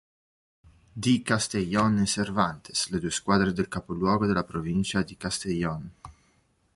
[1.01, 1.05] D.
[1.29, 5.91] Castellón e Cervantes, le due squadre del capoluogo della provincia di Castellón.